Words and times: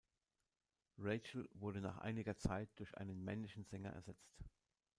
Rachel 0.97 1.47
wurde 1.53 1.79
nach 1.79 1.99
einer 1.99 2.35
Zeit 2.35 2.69
durch 2.79 2.97
einen 2.97 3.23
männlichen 3.23 3.65
Sänger 3.65 3.91
ersetzt. 3.93 4.33